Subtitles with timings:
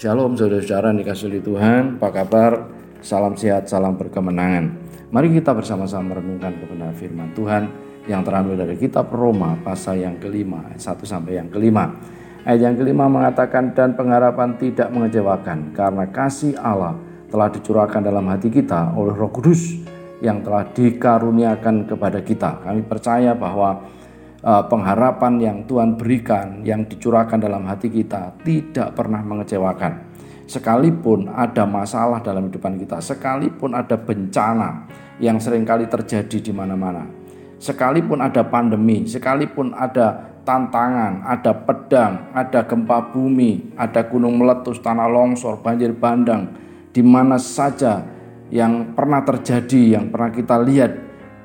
[0.00, 2.72] Shalom saudara-saudara dikasih Tuhan, apa kabar?
[3.04, 4.72] Salam sehat, salam berkemenangan.
[5.12, 7.68] Mari kita bersama-sama merenungkan kebenaran firman Tuhan
[8.08, 12.00] yang terambil dari kitab Roma pasal yang kelima, ayat 1 sampai yang kelima.
[12.48, 16.96] Ayat yang kelima mengatakan dan pengharapan tidak mengecewakan karena kasih Allah
[17.28, 19.84] telah dicurahkan dalam hati kita oleh Roh Kudus
[20.24, 22.64] yang telah dikaruniakan kepada kita.
[22.64, 23.84] Kami percaya bahwa
[24.44, 30.12] uh, pengharapan yang Tuhan berikan, yang dicurahkan dalam hati kita, tidak pernah mengecewakan.
[30.50, 34.90] Sekalipun ada masalah dalam kehidupan kita, sekalipun ada bencana
[35.22, 37.06] yang sering kali terjadi di mana-mana,
[37.62, 45.06] sekalipun ada pandemi, sekalipun ada tantangan, ada pedang, ada gempa bumi, ada gunung meletus, tanah
[45.06, 46.50] longsor, banjir bandang,
[46.90, 48.02] di mana saja
[48.50, 50.92] yang pernah terjadi, yang pernah kita lihat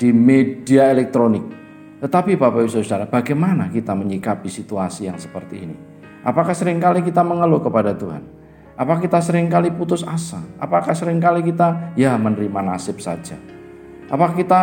[0.02, 1.65] di media elektronik,
[2.04, 5.78] tetapi Bapak Ibu Saudara, bagaimana kita menyikapi situasi yang seperti ini?
[6.26, 8.24] Apakah sering kali kita mengeluh kepada Tuhan?
[8.76, 10.44] Apakah kita sering kali putus asa?
[10.60, 13.40] Apakah sering kali kita ya menerima nasib saja?
[14.12, 14.62] Apakah kita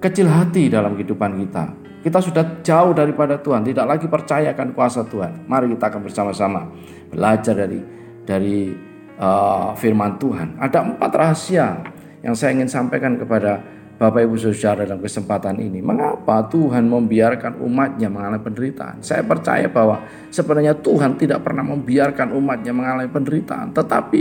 [0.00, 1.76] kecil hati dalam kehidupan kita?
[2.00, 5.44] Kita sudah jauh daripada Tuhan, tidak lagi percayakan kuasa Tuhan.
[5.44, 6.72] Mari kita akan bersama-sama
[7.12, 7.84] belajar dari
[8.24, 8.72] dari
[9.20, 10.56] uh, firman Tuhan.
[10.56, 11.84] Ada empat rahasia
[12.24, 13.60] yang saya ingin sampaikan kepada
[14.00, 15.84] Bapak Ibu Saudara dalam kesempatan ini.
[15.84, 19.04] Mengapa Tuhan membiarkan umatnya mengalami penderitaan?
[19.04, 20.00] Saya percaya bahwa
[20.32, 23.76] sebenarnya Tuhan tidak pernah membiarkan umatnya mengalami penderitaan.
[23.76, 24.20] Tetapi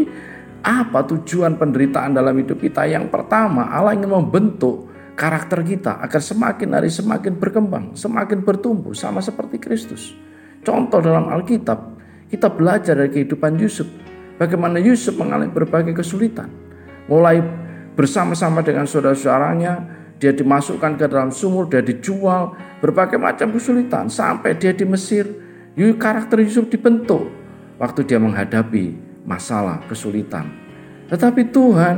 [0.68, 2.92] apa tujuan penderitaan dalam hidup kita?
[2.92, 9.24] Yang pertama Allah ingin membentuk karakter kita agar semakin hari semakin berkembang, semakin bertumbuh sama
[9.24, 10.12] seperti Kristus.
[10.60, 11.96] Contoh dalam Alkitab,
[12.28, 13.88] kita belajar dari kehidupan Yusuf.
[14.36, 16.52] Bagaimana Yusuf mengalami berbagai kesulitan.
[17.08, 17.59] Mulai
[18.00, 19.83] bersama-sama dengan saudara-saudaranya,
[20.23, 25.28] dia dimasukkan ke dalam sumur, dia dijual, berbagai macam kesulitan sampai dia di Mesir.
[25.75, 27.27] Karakter Yusuf dibentuk
[27.75, 28.95] waktu dia menghadapi
[29.27, 30.47] masalah, kesulitan.
[31.11, 31.95] Tetapi Tuhan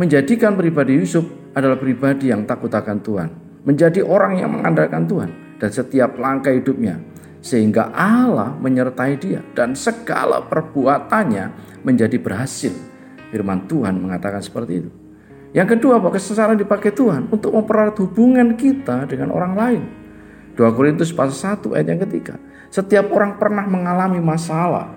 [0.00, 3.28] menjadikan pribadi Yusuf adalah pribadi yang takut akan Tuhan,
[3.68, 7.00] menjadi orang yang mengandalkan Tuhan dan setiap langkah hidupnya
[7.44, 11.52] sehingga Allah menyertai dia dan segala perbuatannya
[11.84, 12.72] menjadi berhasil.
[13.28, 15.03] Firman Tuhan mengatakan seperti itu.
[15.54, 19.82] Yang kedua, bahwa kesesaran dipakai Tuhan untuk mempererat hubungan kita dengan orang lain.
[20.58, 22.34] 2 Korintus pasal 1 ayat yang ketiga.
[22.74, 24.90] Setiap orang pernah mengalami masalah.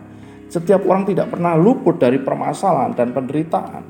[0.50, 3.85] Setiap orang tidak pernah luput dari permasalahan dan penderitaan.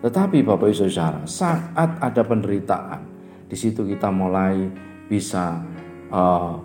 [0.00, 3.00] Tetapi Bapak Ibu Saudara, saat ada penderitaan,
[3.44, 4.72] di situ kita mulai
[5.04, 5.60] bisa
[6.08, 6.56] uh,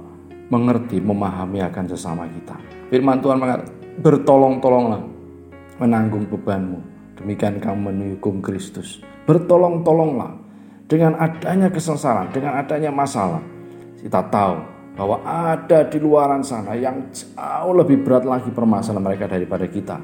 [0.48, 2.56] mengerti, memahami akan sesama kita.
[2.88, 5.04] Firman Tuhan mengatakan, bertolong-tolonglah
[5.84, 6.95] menanggung bebanmu.
[7.26, 10.38] Demikian kamu menghukum Kristus bertolong-tolonglah
[10.86, 13.42] dengan adanya kesengsaraan, dengan adanya masalah.
[13.98, 14.62] Kita tahu
[14.94, 19.98] bahwa ada di luaran sana yang jauh lebih berat lagi permasalahan mereka daripada kita.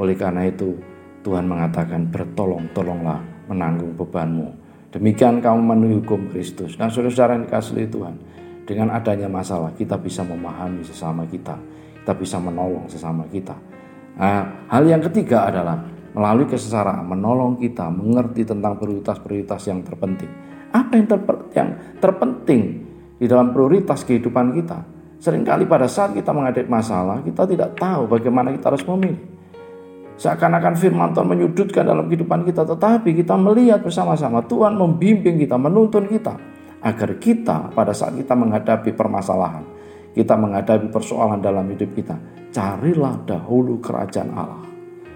[0.00, 0.72] Oleh karena itu,
[1.20, 3.20] Tuhan mengatakan bertolong-tolonglah
[3.52, 4.56] menanggung bebanmu.
[4.96, 6.80] Demikian kamu menghukum Kristus.
[6.80, 8.16] Nah saudara-saudara yang dikasih Tuhan,
[8.64, 11.52] dengan adanya masalah kita bisa memahami sesama kita.
[12.00, 13.60] Kita bisa menolong sesama kita.
[14.16, 20.28] Nah, hal yang ketiga adalah melalui kesesaraan menolong kita mengerti tentang prioritas-prioritas yang terpenting.
[20.72, 21.68] Apa yang, terper, yang
[22.00, 22.62] terpenting
[23.16, 24.78] di dalam prioritas kehidupan kita?
[25.22, 29.20] Seringkali pada saat kita menghadapi masalah, kita tidak tahu bagaimana kita harus memilih.
[30.18, 36.10] Seakan-akan firman Tuhan menyudutkan dalam kehidupan kita, tetapi kita melihat bersama-sama Tuhan membimbing kita, menuntun
[36.10, 36.36] kita
[36.82, 39.64] agar kita pada saat kita menghadapi permasalahan,
[40.12, 42.18] kita menghadapi persoalan dalam hidup kita,
[42.52, 44.71] carilah dahulu kerajaan Allah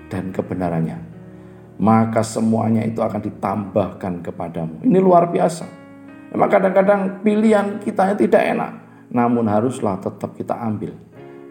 [0.07, 0.99] dan kebenarannya,
[1.77, 4.83] maka semuanya itu akan ditambahkan kepadamu.
[4.87, 5.67] Ini luar biasa.
[6.33, 8.73] Memang kadang-kadang pilihan kita tidak enak,
[9.13, 10.93] namun haruslah tetap kita ambil.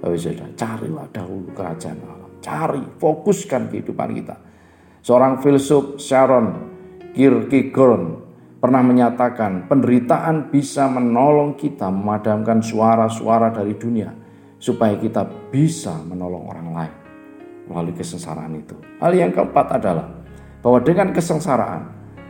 [0.01, 0.15] Tapi
[0.53, 2.29] carilah dahulu kerajaan Allah.
[2.43, 4.35] Cari, fokuskan kehidupan kita.
[5.01, 6.73] Seorang filsuf Sharon
[7.15, 8.25] Kierkegaard
[8.61, 14.09] pernah menyatakan penderitaan bisa menolong kita memadamkan suara-suara dari dunia
[14.57, 17.04] supaya kita bisa menolong orang lain
[17.69, 18.75] melalui kesengsaraan itu.
[19.01, 20.07] Hal yang keempat adalah
[20.61, 21.81] bahwa dengan kesengsaraan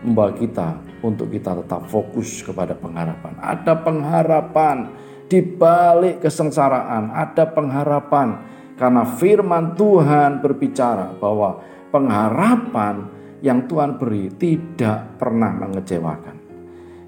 [0.06, 3.34] membawa kita untuk kita tetap fokus kepada pengharapan.
[3.42, 4.78] Ada pengharapan
[5.26, 8.28] di balik kesengsaraan, ada pengharapan
[8.76, 13.08] karena firman Tuhan berbicara bahwa pengharapan
[13.40, 16.36] yang Tuhan beri tidak pernah mengecewakan.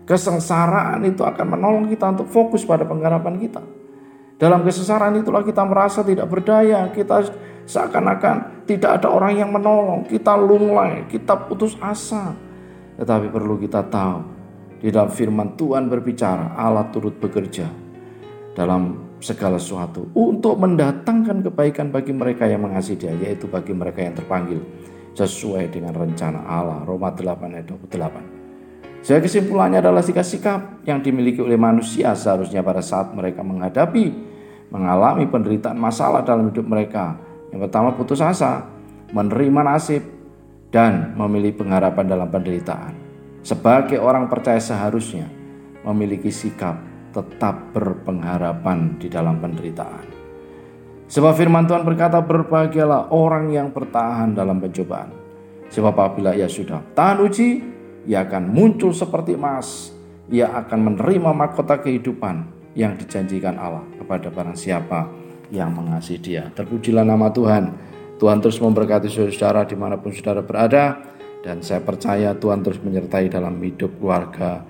[0.08, 3.60] Kesengsaraan itu akan menolong kita untuk fokus pada pengharapan kita.
[4.40, 7.28] Dalam kesengsaraan itulah kita merasa tidak berdaya, kita
[7.68, 10.08] Seakan-akan tidak ada orang yang menolong.
[10.08, 12.32] Kita lunglai, kita putus asa.
[12.96, 14.18] Tetapi perlu kita tahu,
[14.80, 17.68] di dalam firman Tuhan berbicara, Allah turut bekerja
[18.56, 24.14] dalam segala sesuatu untuk mendatangkan kebaikan bagi mereka yang mengasihi dia yaitu bagi mereka yang
[24.14, 24.62] terpanggil
[25.18, 31.58] sesuai dengan rencana Allah Roma 8 ayat 28 Saya kesimpulannya adalah sikap-sikap yang dimiliki oleh
[31.58, 34.06] manusia seharusnya pada saat mereka menghadapi
[34.70, 37.18] mengalami penderitaan masalah dalam hidup mereka
[37.52, 38.68] yang pertama putus asa
[39.16, 40.04] menerima nasib
[40.72, 42.94] dan memilih pengharapan dalam penderitaan
[43.48, 45.32] sebagai orang percaya seharusnya
[45.88, 46.76] memiliki sikap
[47.16, 50.06] tetap berpengharapan di dalam penderitaan.
[51.08, 55.16] Sebab firman Tuhan berkata berbahagialah orang yang bertahan dalam pencobaan.
[55.72, 57.50] Sebab apabila ia sudah tahan uji,
[58.04, 59.96] ia akan muncul seperti emas.
[60.28, 65.08] Ia akan menerima mahkota kehidupan yang dijanjikan Allah kepada barang siapa
[65.54, 66.44] yang mengasihi dia.
[66.52, 67.74] Terpujilah nama Tuhan.
[68.18, 71.00] Tuhan terus memberkati saudara di mana pun saudara berada.
[71.44, 74.66] Dan saya percaya Tuhan terus menyertai dalam hidup keluarga,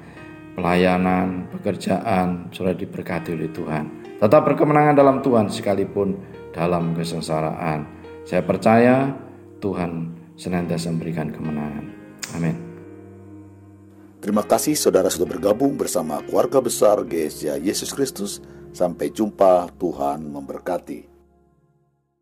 [0.53, 4.17] pelayanan, pekerjaan sudah diberkati oleh Tuhan.
[4.21, 6.17] Tetap berkemenangan dalam Tuhan sekalipun
[6.53, 7.85] dalam kesengsaraan.
[8.27, 9.09] Saya percaya
[9.63, 11.85] Tuhan senantiasa memberikan kemenangan.
[12.37, 12.76] Amin.
[14.27, 18.43] Terima kasih saudara sudah bergabung bersama keluarga besar GSJ Yesus Kristus.
[18.75, 21.16] Sampai jumpa, Tuhan memberkati.